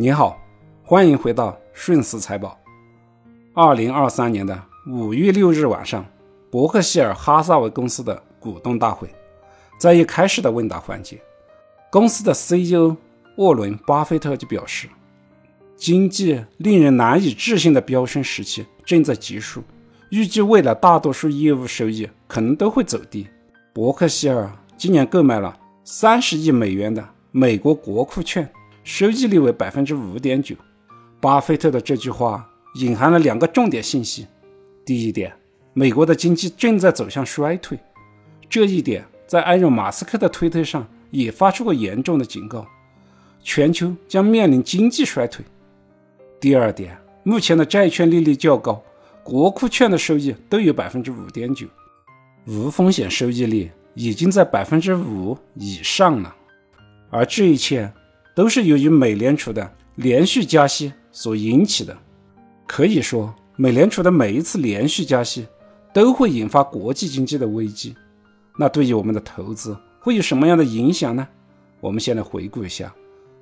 [0.00, 0.40] 你好，
[0.84, 2.56] 欢迎回到顺思财宝。
[3.52, 6.06] 二零二三年的五月六日晚上，
[6.52, 9.12] 伯克希尔哈撒韦公司的股东大会，
[9.76, 11.20] 在一开始的问答环节，
[11.90, 12.96] 公司的 CEO
[13.38, 14.88] 沃伦·巴菲特就表示，
[15.76, 19.64] 经济令人难以置信的飙升时期正在结束，
[20.10, 23.26] 预计未来大多数业务收益可能都会走低。
[23.72, 28.48] 伯克希尔今年购买了三十亿美元的美国国库券。
[28.88, 30.56] 收益率为百分之五点九。
[31.20, 34.26] 巴菲特的这句话隐含了两个重点信息：
[34.82, 35.30] 第一点，
[35.74, 37.78] 美国的经济正在走向衰退，
[38.48, 42.66] 这一点在埃隆·马斯克的推特上也发出过严重的警告，
[43.42, 45.44] 全球将面临经济衰退；
[46.40, 48.82] 第二点，目前的债券利率较高，
[49.22, 51.66] 国库券的收益都有百分之五点九，
[52.46, 56.34] 无风险收益率已经在百分之五以上了，
[57.10, 57.92] 而这一切。
[58.38, 61.98] 都是由于美联储的连续加息所引起的。
[62.68, 65.44] 可以说，美联储的每一次连续加息
[65.92, 67.96] 都会引发国际经济的危机。
[68.56, 71.26] 那对于我们的投资会有什么样的影响呢？
[71.80, 72.94] 我们先来回顾一下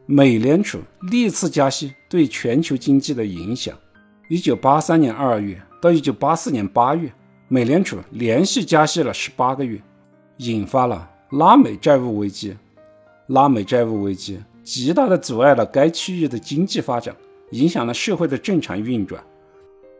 [0.06, 0.78] 美联储
[1.10, 3.76] 历次加息对全球经济的影响。
[4.30, 7.12] 一九八三年二月到一九八四年八月，
[7.48, 9.78] 美联储连续加息了十八个月，
[10.38, 12.56] 引发了拉美债务危机。
[13.26, 14.38] 拉美债务危机。
[14.66, 17.14] 极大的阻碍了该区域的经济发展，
[17.52, 19.22] 影响了社会的正常运转，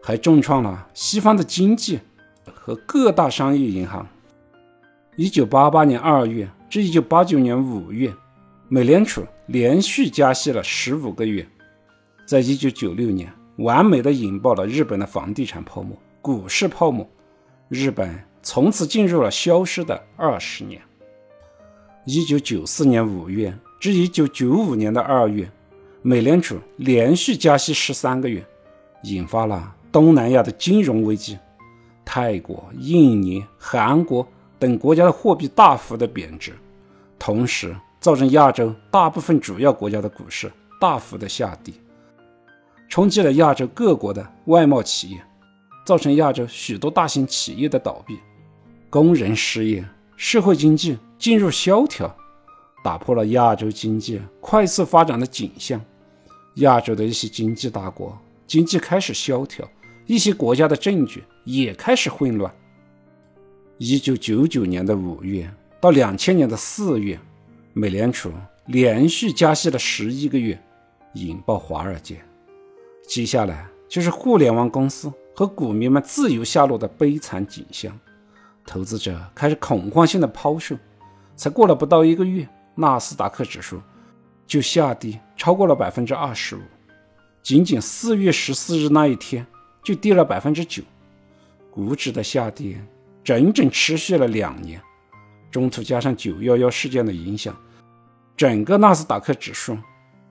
[0.03, 2.01] 还重创了西方的经济
[2.53, 4.05] 和各大商业银行。
[5.15, 8.13] 一九八八年二月至一九八九年五月，
[8.69, 11.47] 美联储连续加息了十五个月，
[12.27, 17.09] 在一九九六年完美的引爆了日本的房地产泡沫、股市泡沫，
[17.69, 20.83] 日本从此进入了消失的二十年。
[22.05, 23.57] 一九九四年五月。
[23.79, 25.51] 至一九九五年的二月，
[26.03, 28.45] 美联储连续加息十三个月，
[29.03, 31.39] 引发了东南亚的金融危机。
[32.05, 34.27] 泰国、印尼、韩国
[34.59, 36.55] 等国家的货币大幅的贬值，
[37.19, 40.51] 同时造成亚洲大部分主要国家的股市
[40.81, 41.75] 大幅的下跌，
[42.89, 45.21] 冲击了亚洲各国的外贸企业，
[45.85, 48.19] 造成亚洲许多大型企业的倒闭，
[48.89, 49.85] 工人失业，
[50.17, 52.17] 社会经济进入萧条。
[52.87, 55.85] 打破了亚洲经济快速发展的景象，
[56.59, 58.17] 亚洲的一些经济大国
[58.47, 59.69] 经济开始萧条，
[60.07, 62.55] 一些国家的政局也开始混乱。
[63.79, 67.19] 一九九九年的五月到两千年的四月，
[67.73, 68.31] 美联储
[68.67, 70.57] 连续加息了十一个月，
[71.15, 72.23] 引爆华尔街。
[73.09, 77.99] 接下来就是互联网公司和股民们自由下落的悲惨景象，
[78.65, 80.77] 投资者开始恐慌性的抛售，
[81.35, 82.49] 才过了不到一个月。
[82.77, 83.81] 纳斯达克指数
[84.47, 86.61] 就下跌超过了百分之二十五，
[87.43, 89.45] 仅仅四月十四日那一天
[89.83, 90.83] 就跌了百分之九，
[91.71, 92.79] 股指的下跌
[93.25, 94.81] 整整持续了两年，
[95.51, 97.57] 中途加上九幺幺事件的影响，
[98.37, 99.77] 整个纳斯达克指数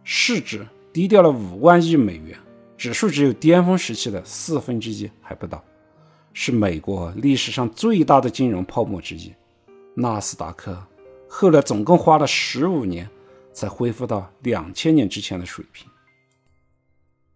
[0.04, 2.38] 市值低掉了五万亿美元，
[2.78, 5.62] 指数只有巅峰时期的四分之一还不到，
[6.32, 9.34] 是美国历史上最大的金融泡沫之一，
[9.96, 10.78] 纳斯达克。
[11.38, 13.10] 后来总共花了十五年，
[13.52, 15.86] 才恢复到两千年之前的水平。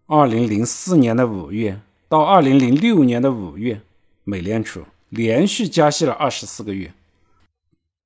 [0.06, 1.78] 二零零四年的五月
[2.08, 3.78] 到二零零六年的五月，
[4.24, 6.90] 美联储连续加息了二十四个月，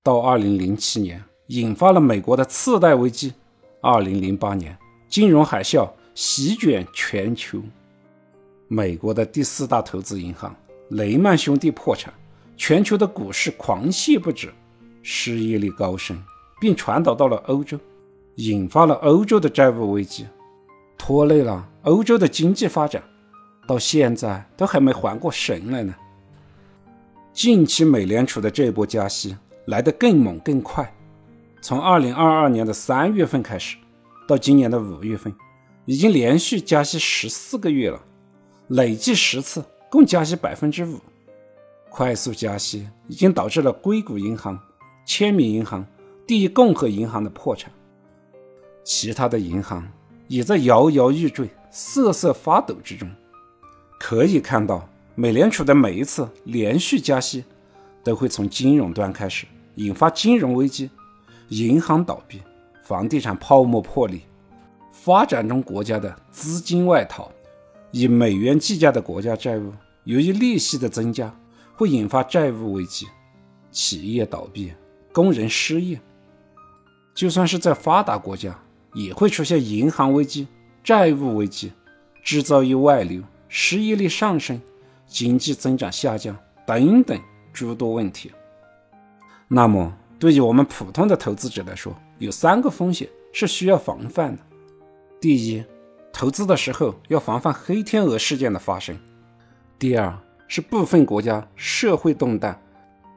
[0.03, 3.33] 到二零零七年引发了美国的次贷危机，
[3.81, 4.77] 二零零八年
[5.09, 7.62] 金融海啸席卷全球，
[8.66, 10.53] 美国的第四大投资银行
[10.88, 12.12] 雷曼兄弟破产，
[12.56, 14.53] 全球的股市狂泻不止。
[15.06, 16.19] 失业率高升，
[16.59, 17.78] 并传导到了欧洲，
[18.37, 20.26] 引发了欧洲的债务危机，
[20.97, 23.03] 拖累了欧洲的经济发展，
[23.69, 25.94] 到现在都还没缓过神来呢。
[27.34, 30.91] 近期美联储的这波加息来得更猛更快，
[31.60, 33.76] 从二零二二年的三月份开始，
[34.26, 35.34] 到今年的五月份，
[35.84, 38.00] 已经连续加息十四个月了，
[38.68, 40.98] 累计十次，共加息百分之五，
[41.91, 44.59] 快速加息已经导致了硅谷银行。
[45.04, 45.86] 千米银行、
[46.27, 47.71] 第一共和银行的破产，
[48.83, 49.86] 其他的银行
[50.28, 53.09] 也在摇摇欲坠、瑟瑟发抖之中。
[54.01, 57.45] 可以看到，美联储的每一次连续加息，
[58.03, 59.47] 都会从金融端开始，
[59.77, 60.91] 引发金融危机、
[61.48, 62.41] 银行倒闭、
[62.83, 64.21] 房地产泡沫破裂、
[64.91, 67.30] 发展中国家的资金外逃、
[67.92, 69.72] 以美元计价的国家债务
[70.04, 71.34] 由于利息的增加，
[71.77, 73.07] 会引发债务危机、
[73.71, 74.72] 企业倒闭。
[75.15, 76.01] 工人失业，
[77.15, 78.59] 就算是在发达国家，
[78.95, 80.49] 也会出现银行危机、
[80.83, 81.72] 债务危机、
[82.21, 84.61] 制造业外流、失业率上升、
[85.07, 87.16] 经济增长下降等等
[87.53, 88.33] 诸多问题。
[89.47, 94.43] 那么，对于我们普通的投资者来说，有三个风险是需要防范的。
[95.21, 95.65] 第一，
[96.13, 98.97] 投资的时候要防范黑天鹅事件的发生；
[99.78, 100.13] 第二，
[100.49, 102.60] 是部分国家社会动荡，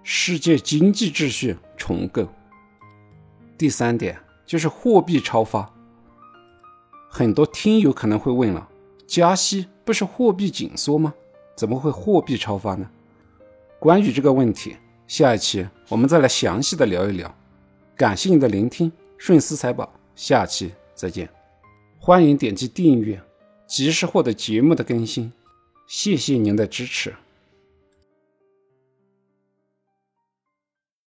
[0.10, 2.24] 世界经济秩序重构；
[3.58, 5.70] 第三点就是货币超发。
[7.10, 8.70] 很多听友可能会问了：
[9.06, 11.14] 加息不是货币紧缩吗？
[11.58, 12.90] 怎么会货币超发呢？
[13.80, 14.78] 关于这个问题。
[15.08, 17.36] 下一期我们再来详细的聊一聊，
[17.94, 21.30] 感谢您的聆听，顺思财宝，下期再见，
[22.00, 23.22] 欢迎点击订阅，
[23.68, 25.34] 及时获得节目的更新，
[25.86, 27.14] 谢谢您的支持。